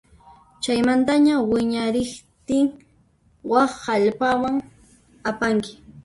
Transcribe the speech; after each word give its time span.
Chaymantaña 0.63 1.35
wiñariqtin 1.51 2.67
wak 3.51 3.71
hallp'aman 3.85 4.55
apanki. 5.29 5.73